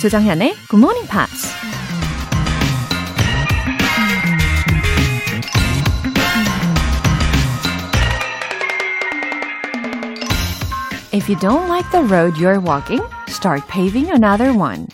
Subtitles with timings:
[0.00, 1.52] 조정현의 Good Morning Pops.
[11.12, 14.86] If you don't like the road you're walking, start paving another one.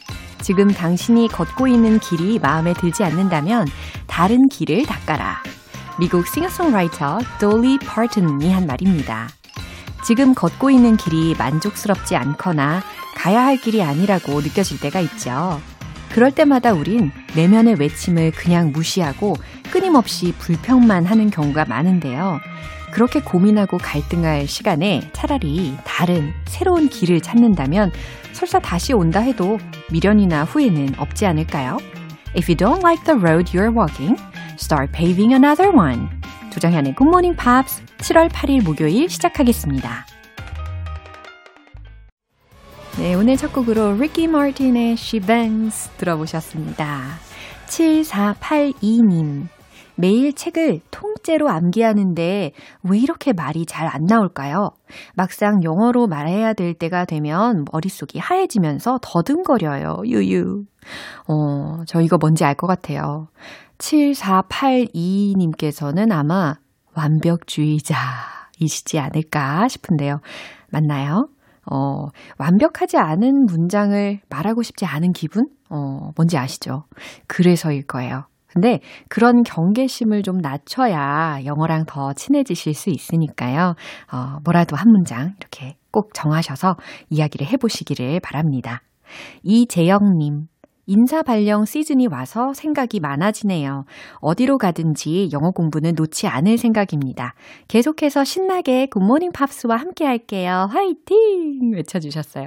[0.43, 3.69] 지금 당신이 걷고 있는 길이 마음에 들지 않는다면
[4.09, 5.41] 다른 길을 닦아라.
[6.01, 9.29] 미국 싱어송라이터 돌리 파튼이 한 말입니다.
[10.05, 12.83] 지금 걷고 있는 길이 만족스럽지 않거나
[13.17, 15.61] 가야 할 길이 아니라고 느껴질 때가 있죠.
[16.13, 19.35] 그럴 때마다 우린 내면의 외침을 그냥 무시하고
[19.71, 22.39] 끊임없이 불평만 하는 경우가 많은데요.
[22.93, 27.91] 그렇게 고민하고 갈등할 시간에 차라리 다른 새로운 길을 찾는다면
[28.33, 29.59] 설사 다시 온다 해도
[29.91, 31.79] 미련이나 후회는 없지 않을까요?
[32.37, 34.17] If you don't like the road you're walking,
[34.55, 36.09] start paving another one.
[36.95, 40.16] Good Morning Pops 7월 8일 목요일 시작하겠습니다.
[42.99, 47.03] 네, 오늘 첫 곡으로 리키 마틴의 She Bangs 들어보셨습니다.
[47.67, 49.49] 7482님.
[49.97, 52.53] 매일 책을 통째로 암기하는데
[52.83, 54.71] 왜 이렇게 말이 잘 안 나올까요?
[55.15, 60.03] 막상 영어로 말해야 될 때가 되면 머릿속이 하얘지면서 더듬거려요.
[60.07, 60.65] 유유.
[61.29, 63.29] 어, 저 이거 뭔지 알 것 같아요.
[63.79, 66.55] 7482님께서는 아마
[66.95, 70.21] 완벽주의자이시지 않을까 싶은데요.
[70.71, 71.29] 맞나요?
[71.71, 72.07] 어,
[72.39, 75.49] 완벽하지 않은 문장을 말하고 싶지 않은 기분?
[75.71, 76.85] 어, 뭔지 아시죠?
[77.27, 78.25] 그래서일 거예요.
[78.47, 83.75] 근데 그런 경계심을 좀 낮춰야 영어랑 더 친해지실 수 있으니까요.
[84.13, 86.77] 어, 뭐라도 한 문장 이렇게 꼭 정하셔서
[87.11, 88.81] 이야기를 해보시기를 바랍니다.
[89.43, 90.47] 이재영님,
[90.87, 93.85] 인사 발령 시즌이 와서 생각이 많아지네요.
[94.21, 97.35] 어디로 가든지 영어 공부는 놓지 않을 생각입니다.
[97.69, 100.69] 계속해서 신나게 굿모닝 팝스와 함께 할게요.
[100.71, 101.73] 화이팅!
[101.75, 102.47] 외쳐주셨어요.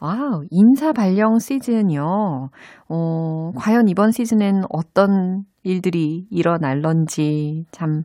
[0.00, 2.50] 아, 인사 발령 시즌이요.
[2.88, 8.02] 어, 과연 이번 시즌엔 어떤 일들이 일어날런지 참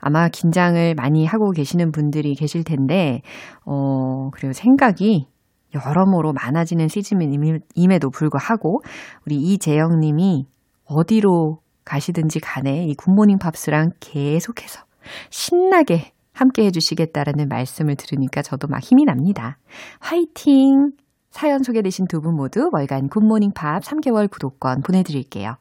[0.00, 3.20] 아마 긴장을 많이 하고 계시는 분들이 계실 텐데,
[3.64, 5.26] 어, 그리고 생각이
[5.74, 8.80] 여러모로 많아지는 시즌임에도 불구하고
[9.26, 10.46] 우리 이재영 님이
[10.84, 14.84] 어디로 가시든지 간에 이 Good Morning Pops랑 계속해서
[15.30, 19.58] 신나게 함께 해주시겠다라는 말씀을 들으니까 저도 막 힘이 납니다.
[20.00, 20.92] 화이팅!
[21.30, 25.56] 사연 소개되신 두 분 모두 월간 Good Morning Pops 3개월 구독권 보내드릴게요.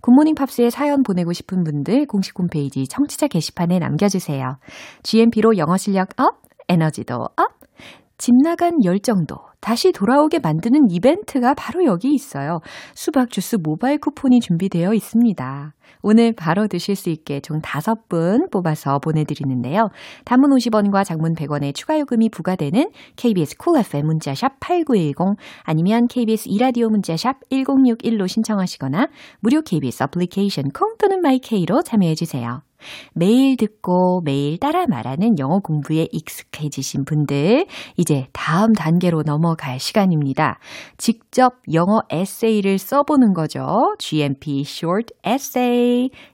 [0.00, 4.58] Good Morning Pops에 사연 보내고 싶은 분들 공식 홈페이지 청취자 게시판에 남겨주세요.
[5.02, 7.58] GMP로 영어 실력 up, 에너지도 up,
[8.16, 12.60] 집 나간 열정도 다시 돌아오게 만드는 이벤트가 바로 여기 있어요.
[12.94, 15.74] 수박 주스 모바일 쿠폰이 준비되어 있습니다.
[16.02, 19.88] 오늘 바로 드실 수 있게 총 5분 뽑아서 보내드리는데요.
[20.24, 26.88] 단문 50원과 장문 100원의 추가 요금이 부과되는 KBS Cool FM 문자샵 8910 아니면 KBS 2라디오
[26.88, 29.08] 문자샵 1061로 신청하시거나
[29.40, 32.62] 무료 KBS 애플리케이션 콩 또는 my K로 참여해주세요.
[33.12, 37.66] 매일 듣고 매일 따라 말하는 영어 공부에 익숙해지신 분들,
[37.96, 40.58] 이제 다음 단계로 넘어갈 시간입니다.
[40.96, 43.66] 직접 영어 에세이를 써보는 거죠.
[43.98, 45.77] GMP Short Essay.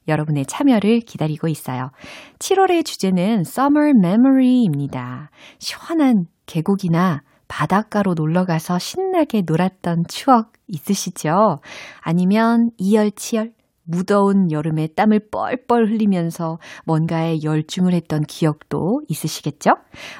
[0.08, 1.90] 여러분의 참여를 기다리고 있어요.
[2.38, 5.30] 7월의 주제는 Summer Memory입니다.
[5.58, 11.60] 시원한 계곡이나 바닷가로 놀러 가서 신나게 놀았던 추억 있으시죠?
[12.00, 13.52] 아니면 이열치열
[13.86, 19.72] 무더운 여름에 땀을 뻘뻘 흘리면서 뭔가에 열중을 했던 기억도 있으시겠죠?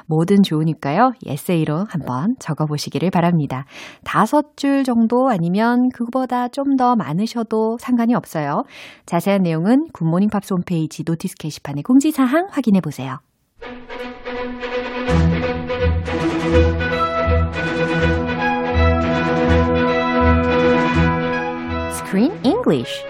[0.07, 1.13] 뭐든 좋으니까요.
[1.25, 3.65] 에세이로 한번 적어보시기를 바랍니다.
[4.03, 8.63] 다섯 줄 정도 아니면 그거보다 좀 더 많으셔도 상관이 없어요.
[9.05, 13.19] 자세한 내용은 Good Morning Pops 홈페이지 notice 게시판의 공지사항 확인해 보세요.
[21.91, 23.03] Screen English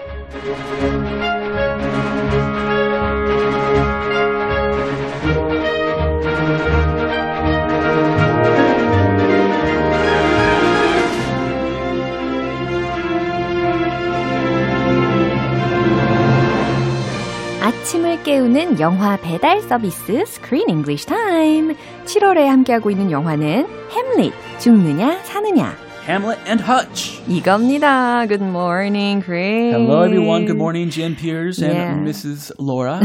[17.60, 21.76] 아침을 깨우는 영화 배달 서비스 Screen English Time.
[22.04, 25.85] 7월에 함께하고 있는 영화는 햄릿, 죽느냐 사느냐.
[26.06, 27.20] Hamlet and Hutch.
[27.26, 28.26] 이겁니다.
[28.28, 29.74] Good morning, Chris.
[29.74, 30.46] Hello, everyone.
[30.46, 31.96] Good morning, Jen Piers and Yeah.
[31.98, 32.52] Mrs.
[32.58, 33.00] Laura.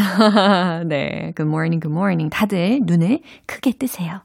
[0.86, 2.30] 네, good morning, good morning.
[2.30, 4.22] 다들 눈을 크게 뜨세요.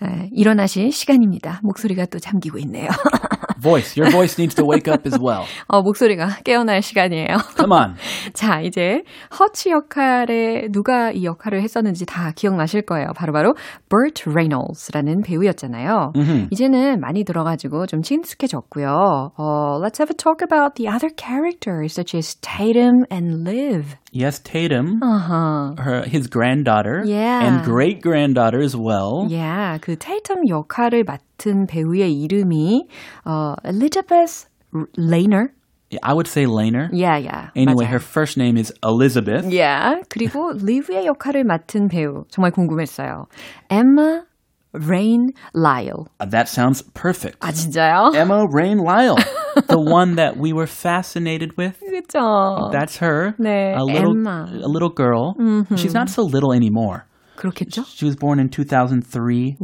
[0.00, 1.60] 아, 일어나실 시간입니다.
[1.64, 2.88] 목소리가 또 잠기고 있네요.
[3.62, 3.96] Voice.
[3.96, 5.44] Your voice needs to wake up as well.
[5.68, 7.36] 어, 목소리가 깨어날 시간이에요.
[7.56, 7.94] Come on.
[8.34, 9.02] 자, 이제
[9.38, 13.12] 허치 역할에 누가 이 역할을 했었는지 다 기억나실 거예요.
[13.16, 13.54] 바로바로
[13.88, 16.12] Burt Reynolds라는 배우였잖아요.
[16.50, 19.32] 이제는 많이 들어가지고 좀 친숙해졌고요.
[19.36, 23.96] 어, let's have a talk about the other characters such as Tatum and Liv.
[24.11, 25.75] Yes, Tatum, Uh-huh.
[25.77, 27.43] her his granddaughter, Yeah.
[27.45, 29.27] and great granddaughter as well.
[29.29, 32.87] Yeah, 그 테이텀 역할을 맡은 배우의 이름이
[33.25, 34.47] 어, Elizabeth
[34.97, 35.49] Laner.
[36.03, 36.89] I would say Laner.
[36.91, 37.49] Yeah, yeah.
[37.55, 37.91] Anyway, 맞아요.
[37.91, 39.45] her first name is Elizabeth.
[39.49, 40.01] Yeah.
[40.09, 43.27] 그리고 리브의 역할을 맡은 배우 정말 궁금했어요.
[43.69, 44.23] Emma
[44.73, 46.07] Rain Lyle.
[46.19, 47.39] Uh, That sounds perfect.
[47.41, 48.13] 아 진짜요?
[48.15, 49.15] Emma Rain Lyle,
[49.67, 51.79] the one that we were fascinated with.
[51.81, 52.71] 그렇죠.
[52.71, 53.33] That's her.
[53.39, 54.45] 네, a little, Emma.
[54.51, 55.33] a little girl.
[55.77, 57.05] She's not so little anymore.
[57.37, 57.85] 그렇겠죠?
[57.87, 59.57] She was born in 2003.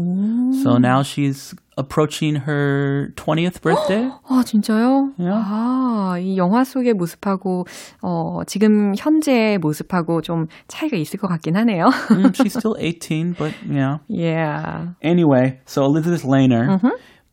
[0.63, 4.10] So now she's approaching her 20th birthday.
[4.28, 5.12] 아 진짜요?
[5.16, 5.38] Yeah.
[5.38, 7.66] 아, 이 영화 속의 모습하고
[8.02, 11.86] 어, 지금 현재의 모습하고 좀 차이가 있을 것 같긴 하네요.
[12.10, 13.98] Mm, she's still 18, but yeah.
[14.08, 14.88] yeah.
[15.02, 16.80] Anyway, so Elizabeth Laner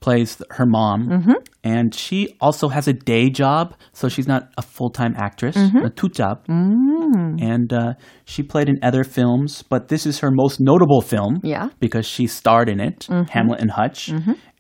[0.06, 1.32] plays her mom, mm-hmm.
[1.64, 5.78] and she also has a day job, so she's not a full time actress, mm-hmm.
[5.80, 6.46] a two job.
[6.46, 7.42] Mm.
[7.42, 7.94] And uh,
[8.24, 11.70] she played in other films, but this is her most notable film Yeah.
[11.80, 13.32] because she starred in it, mm-hmm.
[13.32, 14.12] Hamlet and Hutch,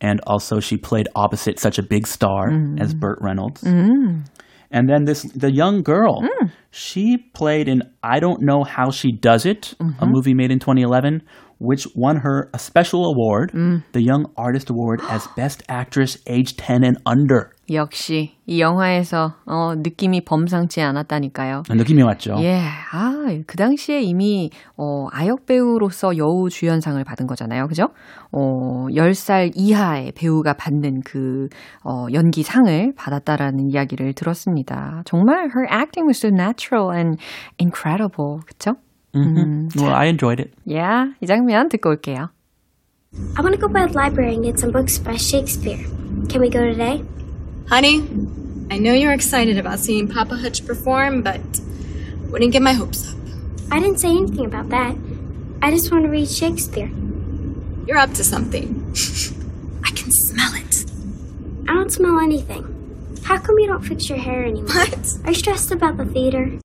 [0.01, 2.49] and also she played opposite such a big star
[2.79, 3.61] as Burt Reynolds.
[3.61, 4.25] Mm.
[4.71, 6.51] And then this the young girl, mm.
[6.71, 11.21] she played in I don't know how she does it, a movie made in 2011,
[11.59, 13.51] which won her a special award,
[13.93, 17.51] the Young Artist Award as Best Actress age 10 and under.
[17.71, 21.63] 역시 이 영화에서 어, 느낌이 범상치 않았다니까요.
[21.67, 22.35] 느낌이 왔죠.
[22.41, 22.59] 예,
[22.91, 27.67] 아, 그 당시에 이미, 어, 아역 배우로서 여우 주연상을 받은 거잖아요.
[27.67, 27.87] 그죠?
[28.31, 31.47] 어, 10살 이하의 배우가 받는 그,
[31.83, 35.01] 어, 연기상을 받았다라는 이야기를 들었습니다.
[35.05, 37.19] 정말 her acting was so natural and
[37.59, 38.41] incredible.
[38.45, 38.53] 그
[39.14, 39.82] 쵸?
[39.82, 40.52] Well, I enjoyed it.
[40.64, 42.30] Yeah, 이 장면 듣고 올게요.
[43.36, 45.82] I want to go by the library and get some books by Shakespeare.
[46.28, 47.02] Can we go today?
[47.68, 48.02] Honey,
[48.70, 51.40] I know you're excited about seeing Papa Hutch perform, but
[52.30, 53.18] wouldn't get my hopes up.
[53.72, 54.94] I didn't say anything about that.
[55.62, 56.90] I just want to read Shakespeare.
[57.86, 58.94] You're up to something.
[59.84, 60.86] I can smell it.
[61.68, 62.62] I don't smell anything.
[63.24, 64.68] How come you don't fix your hair anymore?
[64.68, 64.94] What?
[65.24, 66.58] Are you stressed about the theater?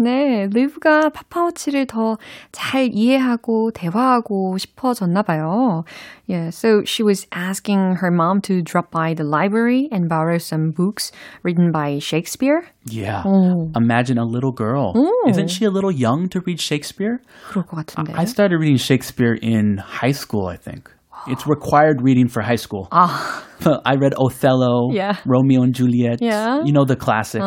[0.00, 2.18] 네, 리브가 파파워치를 더
[2.52, 5.82] 잘 이해하고 대화하고 싶어졌나 봐요.
[6.28, 10.70] Yeah, so she was asking her mom to drop by the library and borrow some
[10.70, 11.10] books
[11.42, 12.62] written by Shakespeare.
[12.86, 13.24] Yeah.
[13.26, 13.72] Oh.
[13.74, 14.94] Imagine a little girl.
[15.26, 17.18] Isn't she a little young to read Shakespeare?
[17.50, 18.14] 그럴 것 같은데.
[18.14, 20.92] I started reading Shakespeare in high school, I think.
[21.26, 22.86] It's required reading for high school.
[22.92, 23.42] 아,
[23.84, 25.16] I read Othello, Yeah.
[25.26, 26.62] Romeo and Juliet, Yeah.
[26.64, 27.42] you know the classics.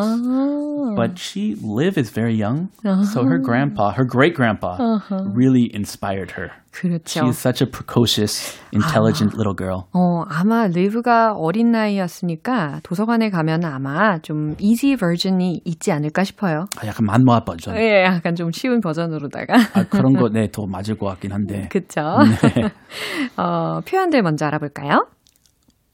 [0.92, 0.94] 아.
[0.94, 2.68] But she, Liv, is very young.
[3.12, 4.76] So her grandpa, her great grandpa,
[5.34, 6.50] really inspired her.
[6.72, 7.24] 그렇죠.
[7.24, 9.86] She's such a precocious, intelligent little girl.
[9.94, 16.66] 어, 아마 리브가 어린 나이였으니까 도서관에 가면 아마 좀 easy version이 있지 않을까 싶어요.
[16.78, 17.76] 아, 약간 만모아 버전.
[17.76, 19.54] 예, 약간 좀 쉬운 버전으로다가.
[19.72, 21.68] 아, 그런 거, 네, 더 맞을 것 같긴 한데.
[21.70, 22.02] 그쵸?
[23.38, 25.06] 어, 표현들 먼저 알아볼까요?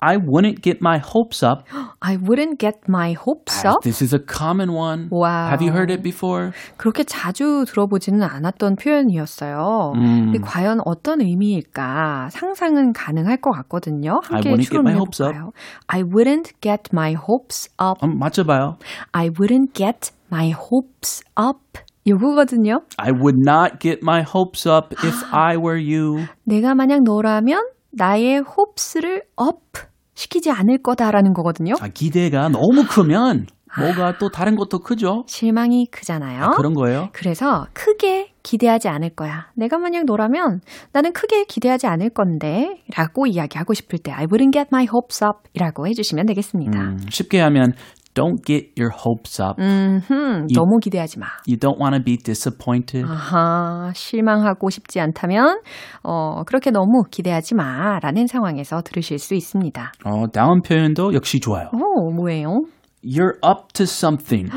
[0.04, 1.62] I wouldn't get my hopes up.
[2.02, 3.82] I wouldn't get my hopes Ah, up.
[3.84, 5.06] This is a common one.
[5.12, 5.46] Wow.
[5.48, 6.50] Have you heard it before?
[6.76, 9.92] 그렇게 자주 들어보지는 않았던 표현이었어요.
[9.94, 10.32] 음.
[10.42, 14.20] 과연 어떤 의미일까 상상은 가능할 것 같거든요.
[14.24, 14.94] 함께 추론해.
[14.96, 15.52] 볼까요?
[15.86, 18.00] I wouldn't get my hopes up.
[18.00, 18.78] 한번 맞춰봐요.
[19.12, 21.60] I wouldn't get my hopes up.
[22.08, 22.80] 요거거든요.
[22.98, 26.26] I would not get my hopes up if I were you.
[26.44, 29.78] 내가 만약 너라면 나의 hopes를 up
[30.22, 31.74] 시키지 않을 거다라는 거거든요.
[31.80, 33.46] 아, 기대가 너무 크면
[33.78, 35.24] 뭐가 또 다른 것도 크죠?
[35.26, 36.50] 실망이 크잖아요.
[36.56, 37.08] 그런 거예요.
[37.12, 39.46] 그래서 크게 기대하지 않을 거야.
[39.56, 40.60] 내가 만약 너라면
[40.92, 45.38] 나는 크게 기대하지 않을 건데 라고 이야기하고 싶을 때 I wouldn't get my hopes up
[45.54, 46.78] 이라고 해주시면 되겠습니다.
[46.78, 47.72] 음, 쉽게 하면
[48.14, 49.60] don't get your hopes up.
[49.60, 51.26] 음흠, 너무 기대하지 마.
[51.46, 53.06] You don't want to be disappointed.
[53.08, 55.60] 아하, 실망하고 싶지 않다면
[56.02, 59.92] 어, 그렇게 너무 기대하지 마라는 상황에서 들으실 수 있습니다.
[60.04, 61.70] 어, 다음 표현도 역시 좋아요.
[61.72, 62.60] 오, 뭐예요?
[63.04, 64.50] You're up to something.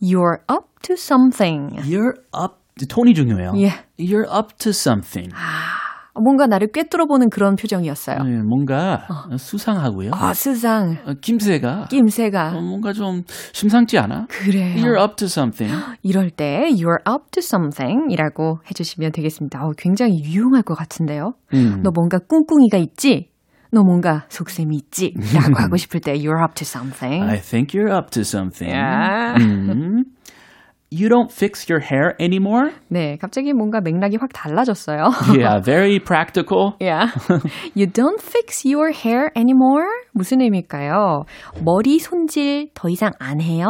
[0.00, 1.76] You're up to something.
[1.82, 2.56] You're up.
[2.88, 3.52] 톤이 중요해요.
[3.56, 3.72] 예.
[3.98, 5.30] You're up to something.
[6.18, 8.22] 뭔가 나를 꿰뚫어 보는 그런 표정이었어요.
[8.24, 10.10] 네, 뭔가 수상하고요.
[10.12, 12.56] 아, 스상, 어, 김새가 낌새가.
[12.56, 14.26] 어, 뭔가 좀 심상치 않아?
[14.28, 14.76] 그래요.
[14.82, 15.72] You're up to something.
[16.02, 19.64] 이럴 때 you're up to something 이라고 해주시면 되겠습니다.
[19.64, 21.34] 어, 굉장히 유용할 것 같은데요.
[21.54, 21.80] 음.
[21.82, 23.28] 너 뭔가 꿍꿍이가 있지?
[23.72, 25.14] 너 뭔가 속셈이 있지?
[25.32, 27.22] 라고 하고 싶을 때 you're up to something.
[27.24, 28.68] I think you're up to something.
[28.74, 29.38] Yeah.
[29.38, 30.04] Mhm.
[30.92, 32.72] You don't fix your hair anymore?
[32.88, 35.10] 네, 갑자기 뭔가 맥락이 확 달라졌어요.
[35.38, 36.74] yeah, very practical.
[36.80, 37.12] Yeah.
[37.76, 39.86] You don't fix your hair anymore?
[40.12, 41.22] 무슨 의미일까요?
[41.64, 43.68] 머리 손질 더 이상 안 해요?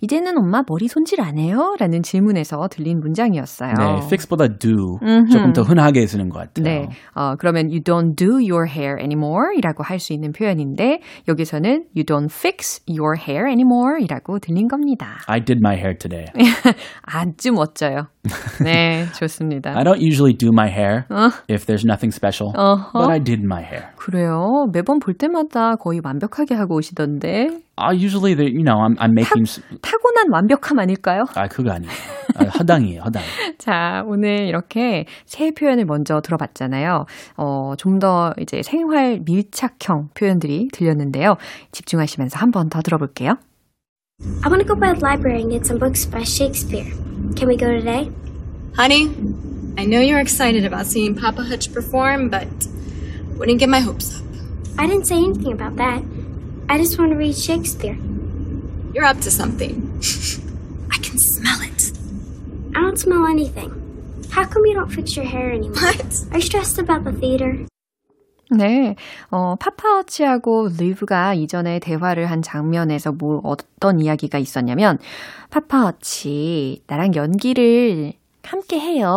[0.00, 1.76] 이제는 엄마 머리 손질 안 해요?
[1.78, 3.72] 라는 질문에서 들린 문장이었어요.
[3.78, 4.98] 네, fix보다 do
[5.30, 6.64] 조금 더 흔하게 쓰는 것 같아요.
[6.64, 11.84] 네, 어, 그러면 you don't do your hair anymore 이라고 할 수 있는 표현인데 여기서는
[11.94, 15.18] you don't fix your hair anymore 이라고 들린 겁니다.
[15.28, 16.26] I did my hair today.
[17.02, 18.08] 아주 멋져요.
[18.62, 19.70] 네, 좋습니다.
[19.76, 21.04] I don't usually do my hair
[21.48, 22.52] if there's nothing special,
[22.92, 23.90] but I did my hair.
[23.96, 24.66] 그래요.
[24.72, 27.48] 매번 볼 때마다 거의 완벽하게 하고 오시던데
[27.78, 29.42] I usually, you know, I'm, I'm making.
[29.46, 31.24] s- 타고난 완벽함 아닐까요?
[31.34, 31.92] 아, 그거 아니에요.
[32.36, 33.22] 아, 허당이에요, 허당.
[33.58, 37.04] 자, 오늘 이렇게 새 표현을 먼저 들어봤잖아요.
[37.36, 41.36] 어, 좀 더 이제 생활 밀착형 표현들이 들렸는데요.
[41.72, 43.34] 집중하시면서 한 번 더 들어볼게요.
[44.46, 46.84] I want to go by the library and get some books by Shakespeare.
[47.34, 48.10] Can we go today?
[48.76, 49.06] Honey,
[49.76, 52.46] I know you're excited about seeing Papa Hutch perform, but
[53.36, 54.24] wouldn't get my hopes up.
[54.78, 56.00] I didn't say anything about that.
[56.68, 57.98] I just want to read Shakespeare.
[58.94, 59.74] You're up to something.
[60.92, 61.92] I can smell it.
[62.74, 63.72] I don't smell anything.
[64.30, 65.74] How come you don't fix your hair anymore?
[65.74, 66.24] What?
[66.30, 67.66] Are you stressed about the theater?
[68.50, 68.94] 네,
[69.30, 74.98] 어, 파파어치하고 리브가 이전에 대화를 한 장면에서 뭐 어떤 이야기가 있었냐면,
[75.50, 78.12] 파파어치, 나랑 연기를
[78.44, 79.10] 함께 해요.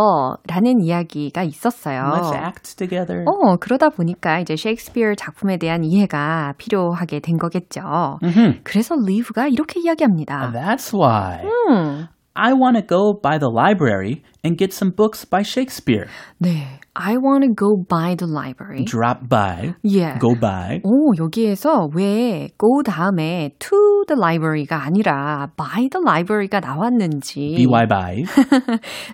[0.48, 2.02] 라는 이야기가 있었어요.
[2.02, 3.26] Let's act together.
[3.28, 8.18] 어, 그러다 보니까 이제 셰익스피어 작품에 대한 이해가 필요하게 된 거겠죠.
[8.24, 8.62] Mhm.
[8.64, 10.52] 그래서 리브가 이렇게 이야기합니다.
[10.52, 11.44] That's why.
[11.46, 16.08] 음, I want to go by the library and get some books by Shakespeare.
[16.42, 16.80] 네.
[16.96, 18.84] I want to go by the library.
[18.84, 19.74] Drop by.
[19.84, 20.18] Yeah.
[20.20, 20.82] Go by.
[20.84, 27.56] 오, 여기에서 왜 go 다음에 to the library가 아니라 by the library가 나왔는지.
[27.56, 28.26] BY by.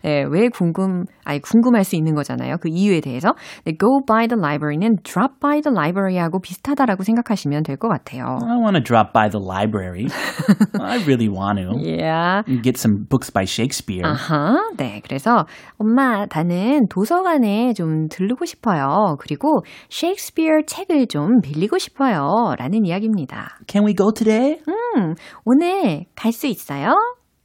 [0.03, 2.57] 네, 왜 궁금, 아니, 궁금할 수 있는 거잖아요.
[2.57, 3.35] 그 이유에 대해서.
[3.65, 8.39] 네, go by the library는 drop by the library하고 비슷하다라고 생각하시면 될 것 같아요.
[8.41, 10.07] I want to drop by the library.
[10.79, 11.77] I really want to.
[11.77, 12.41] Yeah.
[12.63, 14.05] Get some books by Shakespeare.
[14.07, 15.01] 아하, 네.
[15.03, 15.45] 그래 서
[15.77, 19.15] 엄마, 나는 도서관에 좀 들르고 싶어요.
[19.19, 22.53] 그리고 셰익스피어 책을 좀 빌리고 싶어요.
[22.57, 23.57] 라는 이야기입니다.
[23.67, 24.59] Can we go today?
[24.67, 26.93] 음, 오늘 갈 수 있어요?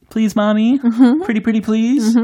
[0.09, 0.77] Please, mommy.
[1.23, 2.17] Pretty, pretty, please.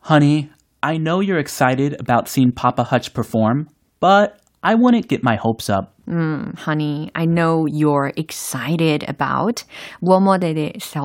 [0.00, 0.50] Honey,
[0.82, 3.68] I know you're excited about seeing Papa Hutch perform,
[4.00, 5.92] but I wouldn't get my hopes up.
[6.08, 9.64] 음, honey, I know you're excited about
[10.00, 11.00] 무엇에 대해서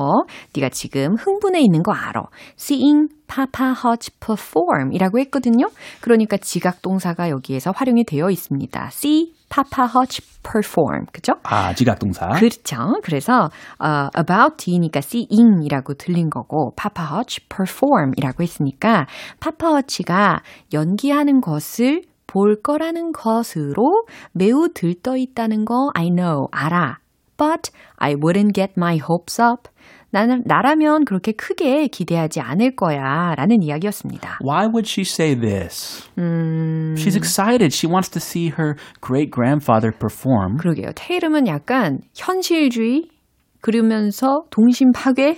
[0.54, 2.24] 네가 지금 흥분해 있는 거 알아.
[2.58, 5.68] Seeing Papa Hutch perform 이라고 했거든요.
[6.00, 8.88] 그러니까 지각 동사가 여기에서 활용이 되어 있습니다.
[8.92, 11.06] See Papa Hutch perform.
[11.12, 11.34] 그죠?
[11.44, 12.28] 아, 지각 동사.
[12.28, 13.00] 그렇죠.
[13.04, 13.48] 그래서
[13.78, 19.06] 어, about D니까 seeing이라고 들린 거고 Papa Hutch perform이라고 했으니까
[19.40, 22.02] Papa Hutch가 연기하는 것을
[22.36, 26.98] 볼 거라는 것으로 매우 들떠 있다는 거 I know 알아.
[27.38, 29.70] But I wouldn't get my hopes up.
[30.10, 34.38] 나는 나라면 그렇게 크게 기대하지 않을 거야 라는 이야기였습니다.
[34.44, 36.06] Why would she say this?
[36.18, 37.72] 음, She's excited.
[37.74, 40.58] She wants to see her great grandfather perform.
[40.58, 40.90] 그러게요.
[40.94, 43.08] 테이름은 약간 현실주의
[43.66, 45.36] 그러면서 동심 파괴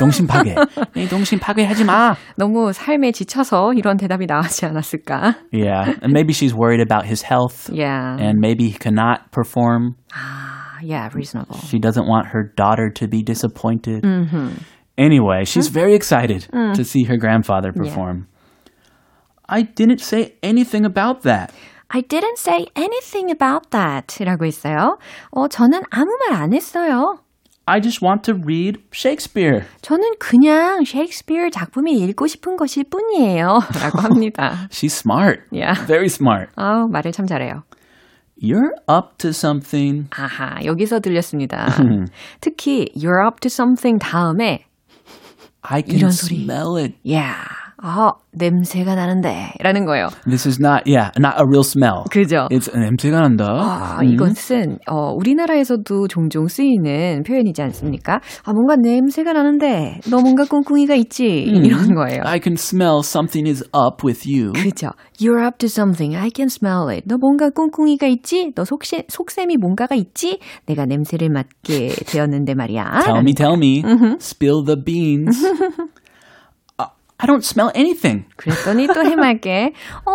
[0.00, 0.56] 동심 파괴.
[0.96, 2.16] 이 동심 파괴하지 마.
[2.36, 5.36] 너무 삶에 지쳐서 이런 대답이 나오지 않았을까?
[5.52, 8.16] Yeah, and maybe she's worried about his health, Yeah.
[8.18, 9.94] and maybe he cannot perform.
[10.12, 11.56] 아, yeah, reasonable.
[11.58, 14.02] She doesn't want her daughter to be disappointed.
[14.02, 14.58] Mm-hmm.
[14.98, 18.26] Anyway, she's very excited to see her grandfather perform.
[19.48, 21.52] I didn't say anything about that.
[21.88, 24.08] I didn't say anything about that.
[24.18, 24.98] 라고 했어요.
[25.30, 27.20] 어, 저는 아무 말 안 했어요.
[27.68, 29.64] I just want to read Shakespeare.
[29.82, 33.58] 저는 그냥 셰익스피어 작품을 읽고 싶은 것일 뿐이에요.
[33.82, 34.68] 라고 합니다.
[34.70, 35.40] She's smart.
[35.50, 35.74] Yeah.
[35.86, 36.52] Very smart.
[36.54, 37.64] 아우, 말을 참 잘해요.
[38.40, 40.08] You're up to something.
[40.16, 41.66] 아하, 여기서 들렸습니다.
[42.40, 44.66] 특히 you're up to something 다음에
[45.62, 46.94] I can smell it.
[47.02, 47.42] yeah,
[47.78, 50.08] 아, 냄새가 나는데 라는 거예요.
[50.26, 52.04] This is not, yeah, not a real smell.
[52.10, 52.48] 그죠?
[52.50, 53.44] It's 냄새가 난다.
[53.46, 54.08] 아, 음.
[54.08, 58.20] 이것은 어, 우리나라에서도 종종 쓰이는 표현이지 않습니까?
[58.44, 62.22] 아, 뭔가 냄새가 나는데 너 뭔가 꿍꿍이가 있지 이런 거예요.
[62.24, 64.52] I can smell something is up with you.
[64.52, 64.90] 그죠?
[65.20, 66.16] You're up to something.
[66.16, 67.04] I can smell it.
[67.06, 68.52] 너 뭔가 꿍꿍이가 있지?
[68.54, 70.40] 너 속세, 속셈이 뭔가가 있지?
[70.66, 73.00] 내가 냄새를 맡게 되었는데 말이야.
[73.04, 73.82] Tell me, tell me.
[74.18, 75.44] Spill the beans.
[77.15, 78.25] uh, I don't smell anything.
[78.37, 79.73] 그랬더니 또 해맑게
[80.05, 80.11] 어?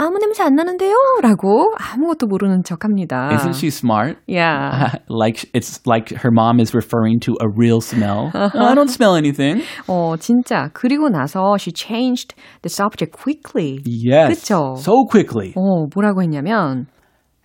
[0.00, 0.94] 아무 냄새 안 나는데요?
[1.22, 3.30] 라고 아무것도 모르는 척 합니다.
[3.32, 4.16] Isn't she smart?
[4.28, 4.94] Yeah.
[5.08, 8.30] like it's like her mom is referring to a real smell.
[8.32, 9.64] I don't smell anything.
[9.88, 10.70] 어, 진짜.
[10.72, 13.80] 그리고 나서 she changed the subject quickly.
[13.84, 14.46] Yes.
[14.46, 14.76] 그쵸?
[14.78, 15.52] So quickly.
[15.56, 16.86] 어, 뭐라고 했냐면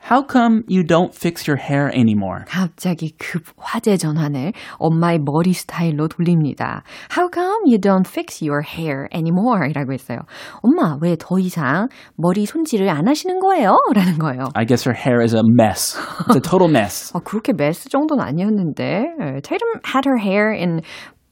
[0.08, 2.44] How come you don't fix your hair anymore?
[2.48, 6.82] 갑자기 급 화제 전환을 엄마의 머리 스타일로 돌립니다.
[7.14, 9.68] How come you don't fix your hair anymore?
[9.68, 10.20] 이라고 했어요.
[10.62, 13.76] 엄마, 왜 더 이상 머리 손질을 안 하시는 거예요?
[13.94, 14.44] 라는 거예요.
[14.54, 15.94] I guess her hair is a mess.
[16.26, 17.12] It's a total mess.
[17.14, 19.42] 아, 그렇게 메스 정도는 아니었는데.
[19.42, 20.80] Tatum had her hair in,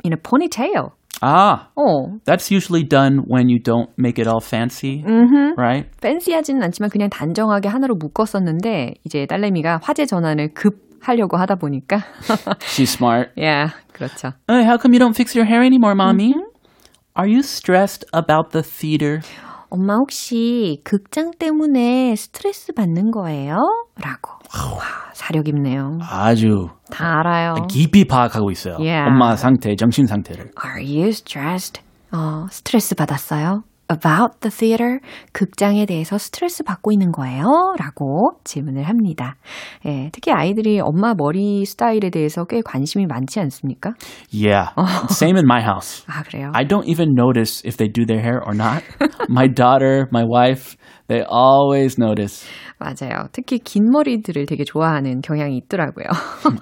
[0.04, 0.92] in a ponytail.
[1.22, 5.02] Ah, 어, that's usually done when you don't make it all fancy,
[5.56, 5.88] right?
[6.02, 11.98] 팬시하지는 않지만 그냥 단정하게 하나로 묶었었는데 이제 딸내미가 화제 전환을 급 하려고 하다 보니까
[12.60, 13.30] She's smart.
[13.36, 14.32] yeah, 그렇죠.
[14.48, 16.34] Hey, how come you don't fix your hair anymore, mommy?
[17.14, 19.20] Are you stressed about the theater?
[19.70, 23.56] 엄마 혹시 극장 때문에 스트레스 받는 거예요?
[24.00, 24.35] 라고.
[24.64, 24.80] 와,
[25.12, 25.98] 사력 있네요.
[26.02, 27.54] 아주 다 알아요.
[27.68, 28.76] 깊이 파악하고 있어요.
[28.78, 29.08] Yeah.
[29.10, 30.50] 엄마 상태, 정신 상태를.
[30.64, 31.80] Are you stressed?
[32.12, 33.62] 어, 스트레스 받았어요?
[33.88, 34.98] About the theater?
[35.32, 37.44] 극장에 대해서 스트레스 받고 있는 거예요?
[37.78, 39.36] 라고 질문을 합니다.
[39.86, 43.92] 예, 특히 아이들이 엄마 머리 스타일에 대해서 꽤 관심이 많지 않습니까?
[44.32, 44.70] Yeah.
[45.10, 46.04] Same in my house.
[46.08, 46.50] 아, 그래요?
[46.54, 48.82] I don't even notice if they do their hair or not.
[49.30, 50.76] my daughter, my wife,
[51.06, 52.44] they always notice.
[52.78, 53.28] 맞아요.
[53.32, 56.06] 특히 긴 머리들을 되게 좋아하는 경향이 있더라고요.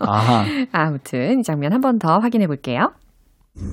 [0.01, 0.45] 아하.
[0.73, 2.91] 아무튼 이 장면 한 번 더 확인해 볼게요.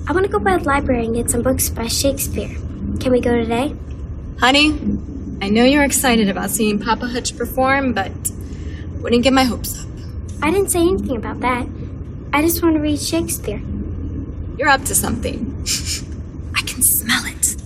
[0.08, 2.54] I want to go by the library and get some books by Shakespeare.
[3.00, 3.74] Can we go today?
[4.38, 4.70] Honey,
[5.40, 8.12] I know you're excited about seeing Papa Hutch perform, but
[9.00, 9.88] wouldn't get my hopes up.
[10.40, 11.66] I didn't say anything about that.
[12.32, 13.60] I just want to read Shakespeare.
[14.56, 15.50] You're up to something.
[16.54, 17.56] I can smell it.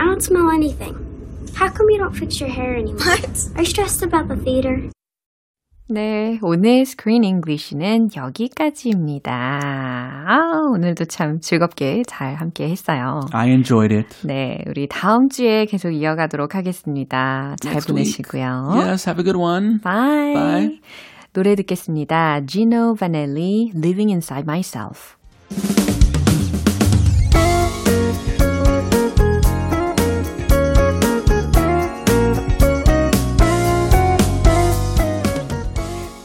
[0.00, 0.94] I don't smell anything.
[1.54, 2.98] How come you don't fix your hair anymore?
[2.98, 3.48] What?
[3.56, 4.90] Are you stressed about the theater?
[5.96, 9.30] 네, 오늘 Screen English는 여기까지입니다.
[10.26, 13.20] 아, 오늘도 참 즐겁게 잘 함께 했어요.
[13.32, 14.26] I enjoyed it.
[14.26, 17.56] 네, 우리 다음 주에 계속 이어가도록 하겠습니다.
[17.60, 18.04] 잘 Next week.
[18.32, 18.86] 보내시고요.
[18.86, 19.80] Yes, have a good one.
[19.84, 20.32] Bye.
[20.32, 20.80] Bye.
[21.34, 22.40] 노래 듣겠습니다.
[22.46, 25.16] Gino Vanelli, Living Inside Myself.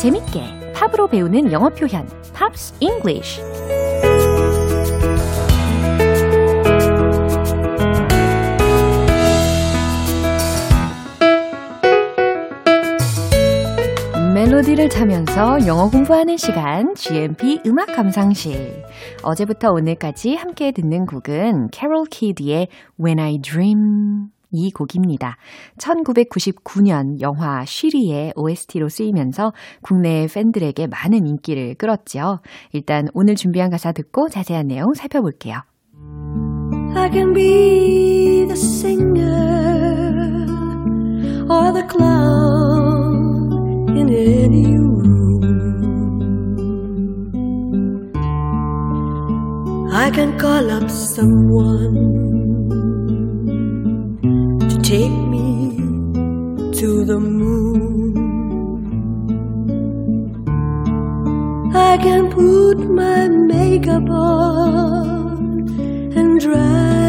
[0.00, 3.42] 재밌게 팝으로 배우는 영어 표현 Pops English.
[14.32, 18.82] 멜로디를 타면서 영어 공부하는 시간 GMP 음악 감상실.
[19.22, 25.36] 어제부터 오늘까지 함께 듣는 곡은 캐롤 키드의 When I Dream 이 곡입니다.
[25.78, 32.40] 1999년 영화 쉬리의 OST로 쓰이면서 국내 팬들에게 많은 인기를 끌었죠.
[32.72, 35.62] 일단 오늘 준비한 가사 듣고 자세한 내용 살펴볼게요.
[36.94, 39.30] I can be the singer
[41.48, 43.20] or the clown
[43.96, 45.00] in any room.
[49.92, 52.29] I can call up someone
[54.82, 55.76] take me
[56.72, 58.16] to the moon.
[61.74, 65.68] I can put my makeup on
[66.16, 66.99] and drive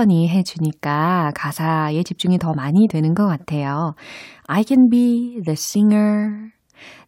[0.00, 3.94] 천천히 해주니까 가사에 집중이 더 많이 되는 것 같아요.
[4.46, 6.50] I can be the singer.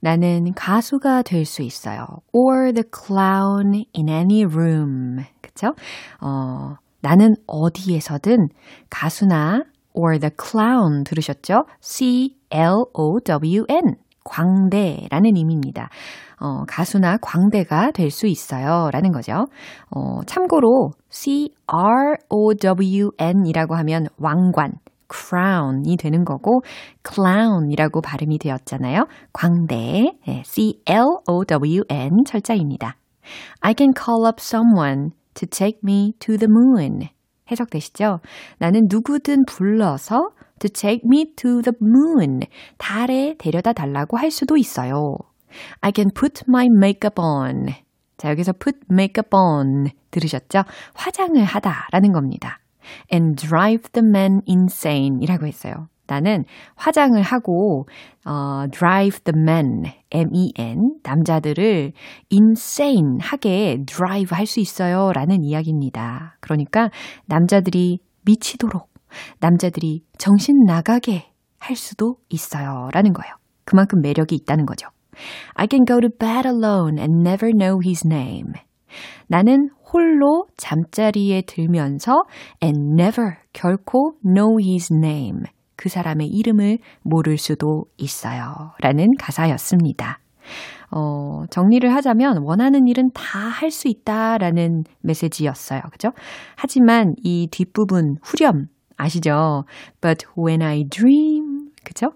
[0.00, 2.04] 나는 가수가 될 수 있어요.
[2.32, 5.24] Or the clown in any room.
[5.40, 5.68] 그쵸?
[6.20, 8.48] 어, 나는 어디에서든
[8.90, 9.62] 가수나
[9.94, 11.64] or the clown 들으셨죠?
[11.80, 12.82] C-L-O-W-N.
[14.24, 15.88] 광대라는 의미입니다.
[16.42, 18.90] 어, 가수나 광대가 될 수 있어요.
[18.92, 19.46] 라는 거죠.
[19.90, 20.90] 어, 참고로
[22.22, 24.72] C-R-O-W-N 이라고 하면 왕관,
[25.10, 26.62] crown이 되는 거고
[27.08, 29.06] clown이라고 발음이 되었잖아요.
[29.32, 32.96] 광대, 네, C-L-O-W-N 철자입니다.
[33.60, 37.08] I can call up someone to take me to the moon.
[37.50, 38.18] 해석되시죠?
[38.58, 42.40] 나는 누구든 불러서 to take me to the moon.
[42.78, 45.16] 달에 데려다 달라고 할 수도 있어요.
[45.80, 47.66] I can put my makeup on.
[48.16, 50.62] 자, 여기서 put makeup on 들으셨죠?
[50.94, 52.58] 화장을 하다라는 겁니다.
[53.12, 55.88] and drive the man insane 이라고 했어요.
[56.06, 57.86] 나는 화장을 하고
[58.26, 61.92] 어, drive the men, M-E-N, 남자들을
[62.30, 66.36] insane 하게 drive 할 수 있어요 라는 이야기입니다.
[66.40, 66.90] 그러니까
[67.26, 68.88] 남자들이 미치도록,
[69.40, 73.34] 남자들이 정신 나가게 할 수도 있어요 라는 거예요.
[73.64, 74.88] 그만큼 매력이 있다는 거죠.
[75.54, 78.52] I can go to bed alone and never know his name.
[79.26, 82.22] 나는 홀로 잠자리에 들면서
[82.62, 85.42] and never 결코 know his name.
[85.76, 88.72] 그 사람의 이름을 모를 수도 있어요.
[88.80, 90.18] 라는 가사였습니다.
[90.90, 95.80] 어, 정리를 하자면 원하는 일은 다 할 수 있다라는 메시지였어요.
[95.90, 96.10] 그죠?
[96.56, 98.66] 하지만 이 뒷부분 후렴
[98.98, 99.64] 아시죠?
[100.00, 102.10] But when I dream, 그죠?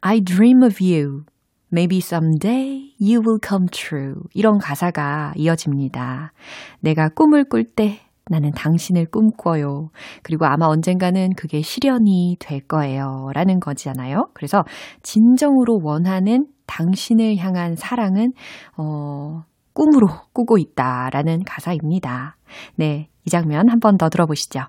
[0.00, 1.24] I dream of you.
[1.72, 4.16] Maybe someday you will come true.
[4.34, 6.32] 이런 가사가 이어집니다.
[6.80, 9.88] 내가 꿈을 꿀 때 나는 당신을 꿈꿔요.
[10.22, 13.30] 그리고 아마 언젠가는 그게 실현이 될 거예요.
[13.34, 14.28] 라는 거잖아요.
[14.34, 14.64] 그래서
[15.02, 18.32] 진정으로 원하는 당신을 향한 사랑은,
[18.76, 19.42] 어,
[19.74, 21.10] 꿈으로 꾸고 있다.
[21.10, 22.36] 라는 가사입니다.
[22.76, 23.08] 네.
[23.26, 24.60] 이 장면 한 번 더 들어보시죠.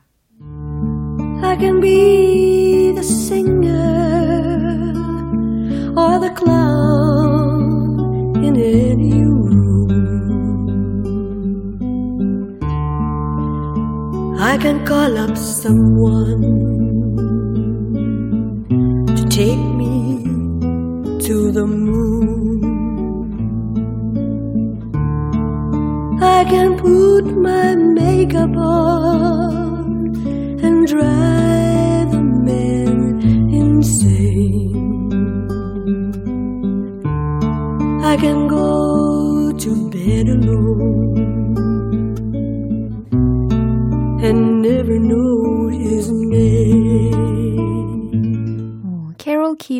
[1.43, 4.02] I can be the singer
[5.95, 7.95] or the clown
[8.43, 9.91] in any room.
[14.39, 16.72] I can call up someone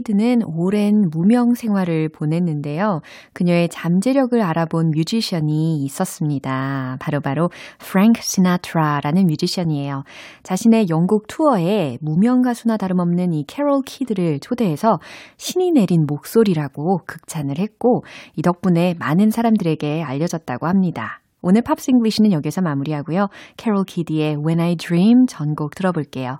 [0.03, 3.01] 키드는 오랜 무명 생활을 보냈는데요.
[3.33, 6.97] 그녀의 잠재력을 알아본 뮤지션이 있었습니다.
[6.99, 10.03] 바로 바로 프랭크 시나트라라는 뮤지션이에요.
[10.43, 14.99] 자신의 영국 투어에 무명 가수나 다름없는 이 캐롤 키드를 초대해서
[15.37, 18.03] 신이 내린 목소리라고 극찬을 했고
[18.35, 21.21] 이 덕분에 많은 사람들에게 알려졌다고 합니다.
[21.41, 23.27] 오늘 Pops English는 여기서 마무리하고요.
[23.57, 26.39] 캐롤 키드의 When I Dream 전곡 들어볼게요.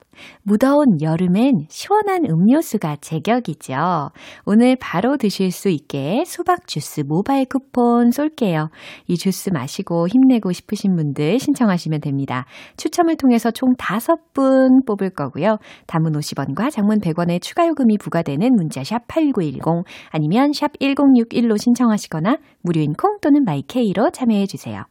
[0.43, 4.09] 무더운 여름엔 시원한 음료수가 제격이죠.
[4.45, 8.69] 오늘 바로 드실 수 있게 수박 주스 모바일 쿠폰 쏠게요.
[9.07, 12.45] 이 주스 마시고 힘내고 싶으신 분들 신청하시면 됩니다.
[12.77, 15.57] 추첨을 통해서 총 5분 뽑을 거고요.
[15.87, 22.93] 단문 50원과 장문 100원의 추가 요금이 부과되는 문자 샵 8910 아니면 샵 1061로 신청하시거나 무료인
[22.93, 24.83] 콩 또는 마이케이로 참여해 주세요.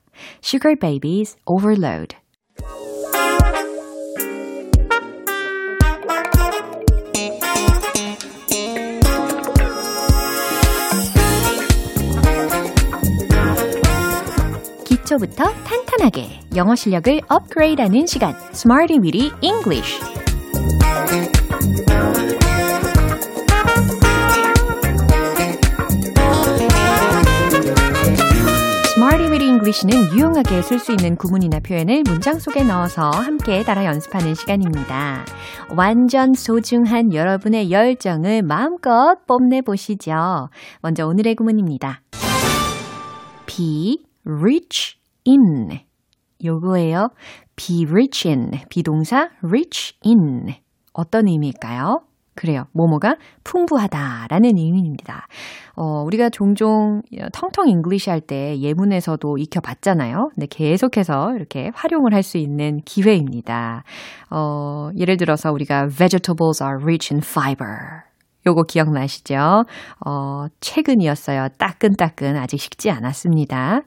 [0.43, 2.17] Sugar Babies Overload
[15.11, 20.01] 기초부터 탄탄하게 영어 실력을 업그레이드하는 시간 Smarty Weedy English
[29.43, 35.25] English는 유용하게 쓸 수 있는 구문이나 표현을 문장 속에 넣어서 함께 따라 연습하는 시간입니다.
[35.77, 40.49] 완전 소중한 여러분의 열정을 마음껏 뽐내보시죠.
[40.81, 42.03] 먼저 오늘의 구문입니다.
[43.47, 45.81] be rich in.
[46.45, 47.11] 요거예요.
[47.57, 48.51] be rich in.
[48.69, 50.55] 비동사 rich in.
[50.93, 52.01] 어떤 의미일까요?
[52.35, 52.65] 그래요.
[52.73, 55.27] 뭐뭐가 풍부하다라는 의미입니다.
[55.77, 57.03] 어, 우리가 종종
[57.35, 60.31] 텅텅 English 할 때 예문에서도 익혀봤잖아요.
[60.35, 63.85] 근데 계속해서 이렇게 활용을 할 수 있는 기회입니다.
[64.31, 68.10] 어, 예를 들어서 우리가 vegetables are rich in fiber.
[68.47, 69.65] 요거 기억나시죠?
[70.07, 71.49] 어, 최근이었어요.
[71.59, 72.37] 따끈따끈.
[72.37, 73.83] 아직 식지 않았습니다.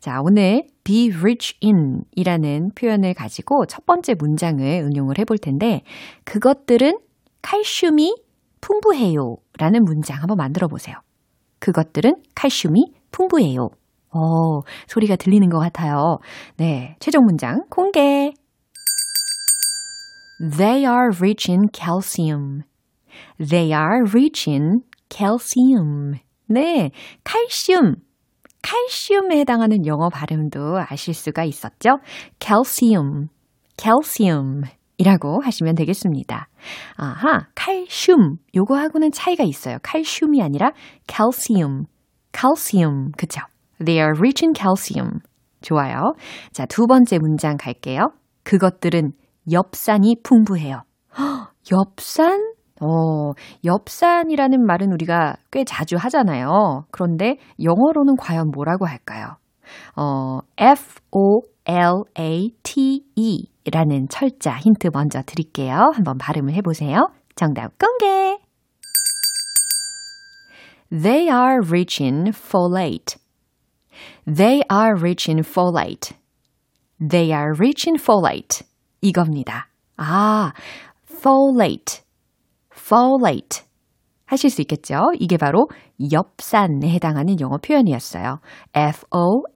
[0.00, 5.82] 자, 오늘 be rich in 이라는 표현을 가지고 첫 번째 문장을 응용을 해볼 텐데,
[6.24, 6.98] 그것들은
[7.42, 8.16] 칼슘이
[8.60, 9.36] 풍부해요.
[9.58, 10.96] 라는 문장 한번 만들어 보세요.
[11.58, 13.68] 그것들은 칼슘이 풍부해요.
[14.10, 16.18] 어, 소리가 들리는 것 같아요.
[16.56, 18.32] 네, 최종 문장 공개.
[20.56, 22.62] They are rich in calcium.
[23.38, 26.20] They are rich in calcium.
[26.46, 26.90] 네,
[27.24, 27.96] 칼슘.
[28.62, 31.98] 칼슘에 해당하는 영어 발음도 아실 수가 있었죠?
[32.40, 33.28] calcium.
[33.80, 34.62] calcium.
[34.98, 36.48] 이라고 하시면 되겠습니다.
[36.96, 38.38] 아하, 칼슘.
[38.54, 39.78] 요거하고는 차이가 있어요.
[39.82, 40.72] 칼슘이 아니라
[41.06, 41.84] calcium.
[42.34, 43.12] calcium.
[43.16, 43.40] 그쵸?
[43.84, 45.20] They are rich in calcium.
[45.60, 46.14] 좋아요.
[46.52, 48.10] 자, 두 번째 문장 갈게요.
[48.42, 49.12] 그것들은
[49.52, 50.82] 엽산이 풍부해요.
[51.18, 52.54] 허, 엽산?
[52.80, 53.32] 어,
[53.64, 56.84] 엽산이라는 말은 우리가 꽤 자주 하잖아요.
[56.90, 59.36] 그런데 영어로는 과연 뭐라고 할까요?
[59.96, 61.48] 어, F-O-L-A-T-E
[63.70, 65.90] 라는 철자 힌트 먼저 드릴게요.
[65.94, 67.08] 한번 발음을 해 보세요.
[67.34, 68.38] 정답 공개!
[70.90, 73.18] They are rich in folate.
[74.24, 76.14] They are rich in folate.
[76.98, 78.64] They are rich in folate.
[79.02, 79.68] 이겁니다.
[79.96, 80.52] 아,
[81.04, 82.02] folate.
[82.88, 83.68] Folate.
[84.24, 85.10] 하실 수 있겠죠?
[85.18, 85.68] 이게 바로
[86.12, 88.40] 엽산에 해당하는 영어 표현이었어요.
[88.74, 89.50] F-O-L-A-T-E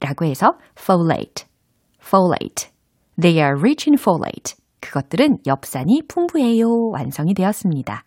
[0.00, 1.46] 라고 해서 folate.
[2.04, 2.70] folate.
[3.20, 4.56] They are rich in folate.
[4.80, 6.88] 그것들은 엽산이 풍부해요.
[6.92, 8.04] 완성이 되었습니다.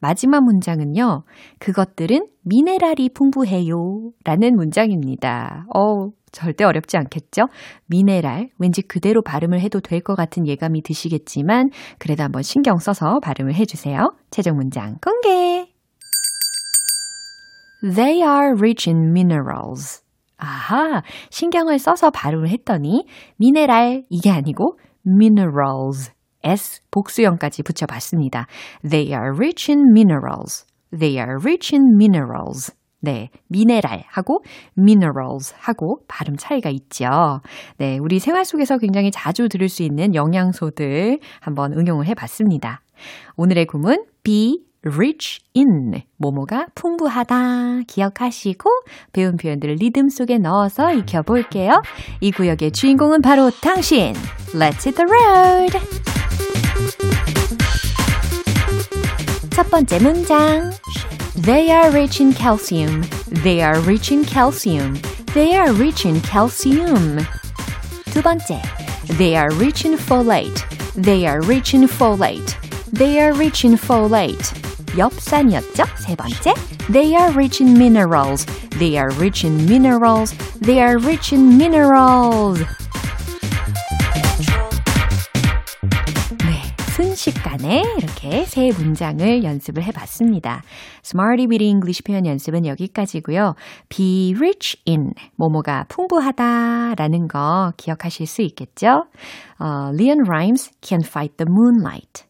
[0.00, 1.24] 마지막 문장은요.
[1.58, 4.10] 그것들은 미네랄이 풍부해요.
[4.24, 5.66] 라는 문장입니다.
[5.74, 7.46] 어 절대 어렵지 않겠죠?
[7.86, 13.54] 미네랄, 왠지 그대로 발음을 해도 될 것 같은 예감이 드시겠지만, 그래도 한번 신경 써서 발음을
[13.54, 14.12] 해주세요.
[14.30, 15.68] 최종 문장 공개!
[17.82, 20.02] They are rich in minerals.
[20.36, 26.12] 아하, 신경을 써서 발음을 했더니, 미네랄, 이게 아니고, minerals.
[26.44, 28.46] S 복수형까지 붙여봤습니다.
[28.88, 30.64] They are rich in minerals.
[30.96, 32.72] They are rich in minerals.
[33.00, 34.42] 네, 미네랄 하고
[34.76, 37.40] minerals 하고 발음 차이가 있죠.
[37.76, 42.80] 네, 우리 생활 속에서 굉장히 자주 들을 수 있는 영양소들 한번 응용을 해 봤습니다.
[43.36, 48.70] 오늘의 구문 be rich in 모모가 풍부하다 기억하시고
[49.12, 51.82] 배운 표현들을 리듬 속에 넣어서 익혀 볼게요.
[52.20, 54.12] 이 구역의 주인공은 바로 당신.
[54.54, 55.78] Let's hit the road.
[59.50, 60.70] 첫 번째 문장.
[61.37, 63.03] They are rich in calcium.
[63.43, 64.99] They are rich in calcium.
[65.33, 67.19] They are rich in calcium.
[68.13, 68.61] 두 번째.
[69.17, 70.63] They are rich in folate.
[70.95, 72.55] They are rich in folate.
[72.91, 74.53] They are rich in folate.
[74.95, 75.85] 엽산이었죠?
[75.97, 76.53] 세 번째.
[76.91, 78.45] They are rich in minerals.
[78.77, 80.33] They are rich in minerals.
[80.61, 82.59] They are rich in minerals.
[87.28, 90.62] 순식간에 이렇게 세 문장을 연습을 해봤습니다.
[91.04, 93.54] Smarty with English 표현 연습은 여기까지고요.
[93.88, 99.04] Be rich in 모모가 풍부하다라는 거 기억하실 수 있겠죠?
[99.58, 102.24] 어, Leon Rhymes can fight the moonlight.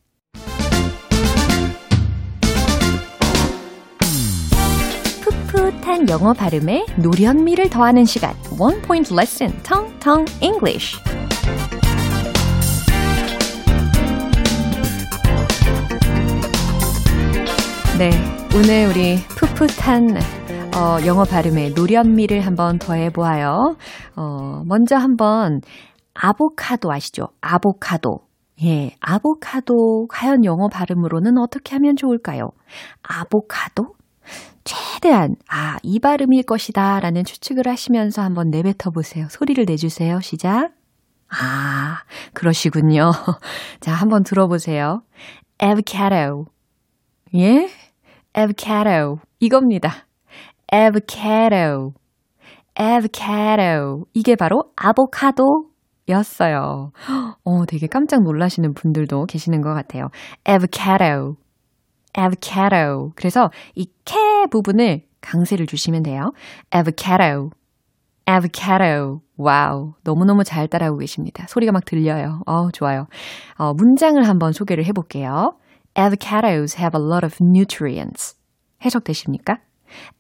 [5.53, 10.97] 풋풋한 영어 발음에 노련미를 더하는 시간 One Point Lesson Tong Tong English
[17.99, 18.11] 네,
[18.55, 20.19] 오늘 우리 풋풋한
[20.77, 23.75] 어, 영어 발음의 노련미를 한번 더해보아요.
[24.15, 25.61] 어, 먼저 한번
[26.15, 27.25] 아보카도 아시죠?
[27.41, 28.21] 아보카도.
[28.63, 32.51] 예, 아보카도 과연 영어 발음으로는 어떻게 하면 좋을까요?
[33.03, 33.95] 아보카도?
[34.63, 39.27] 최대한 아, 이 발음일 것이다 라는 추측을 하시면서 한번 내뱉어 보세요.
[39.29, 40.21] 소리를 내주세요.
[40.21, 40.71] 시작.
[41.31, 43.11] 아, 그러시군요.
[43.81, 45.03] 자, 한번 들어보세요.
[45.61, 46.45] avocado.
[47.35, 47.69] 예?
[48.39, 49.17] Avocado.
[49.41, 50.07] 이겁니다.
[50.73, 51.93] avocado.
[52.79, 54.05] avocado.
[54.15, 55.65] 이게 바로 아보카도
[56.09, 56.93] 였어요.
[57.45, 60.09] 어, 되게 깜짝 놀라시는 분들도 계시는 것 같아요.
[60.49, 61.35] avocado.
[62.17, 63.11] avocado.
[63.17, 66.31] 그래서 이 캐 부분을 강세를 주시면 돼요.
[66.75, 67.51] avocado.
[68.29, 69.21] avocado.
[69.37, 69.95] wow.
[70.05, 71.45] 너무너무 잘 따라오고 계십니다.
[71.49, 72.41] 소리가 막 들려요.
[72.47, 73.07] 어, 좋아요.
[73.59, 75.53] 어, 문장을 한번 소개를 해볼게요.
[75.99, 78.37] Avocados have a lot of nutrients.
[78.85, 79.59] 해석되십니까?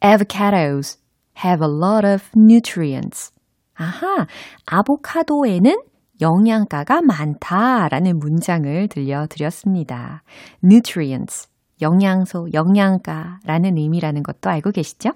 [0.00, 0.98] Avocados
[1.44, 3.32] have a lot of nutrients.
[3.76, 4.26] 아하,
[4.66, 5.80] 아보카도에는
[6.20, 10.24] 영양가가 많다라는 문장을 들려드렸습니다.
[10.64, 11.48] nutrients.
[11.80, 15.10] 영양소, 영양가라는 의미라는 것도 알고 계시죠?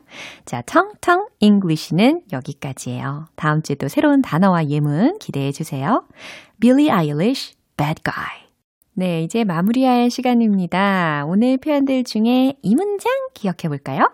[0.44, 3.26] 자, 텅텅 English는 여기까지예요.
[3.34, 6.04] 다음 주에 또 새로운 단어와 예문 기대해 주세요.
[6.60, 8.41] Billie Eilish, Bad Guy.
[8.94, 11.24] 네, 이제 마무리할 시간입니다.
[11.26, 14.10] 오늘 표현들 중에 이 문장 기억해 볼까요?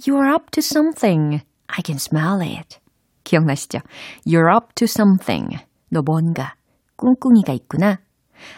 [0.00, 1.40] You're up to something.
[1.66, 2.78] I can smell it.
[3.24, 3.80] 기억나시죠?
[4.26, 5.58] You're up to something.
[5.90, 6.54] 너 뭔가
[6.96, 7.98] 꿍꿍이가 있구나.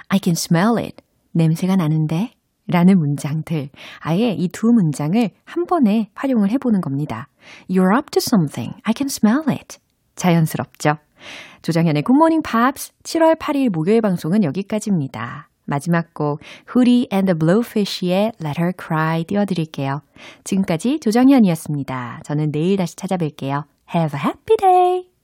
[0.08, 1.02] I can smell it.
[1.32, 2.32] 냄새가 나는데?
[2.68, 3.70] 라는 문장들.
[4.00, 7.28] 아예 이 두 문장을 한 번에 활용을 해보는 겁니다.
[7.68, 8.76] You're up to something.
[8.84, 9.78] I can smell it.
[10.16, 10.98] 자연스럽죠?
[11.62, 15.48] 조정현의 굿모닝 팝스 7월 8일 목요일 방송은 여기까지입니다.
[15.64, 16.40] 마지막 곡
[16.74, 20.00] Hootie and the Blowfish의 Let Her Cry 띄워드릴게요.
[20.44, 22.22] 지금까지 조정현이었습니다.
[22.24, 23.64] 저는 내일 다시 찾아뵐게요.
[23.94, 25.17] Have a happy day!